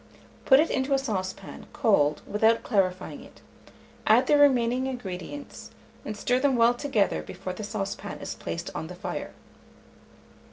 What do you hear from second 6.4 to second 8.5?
well together before the saucepan is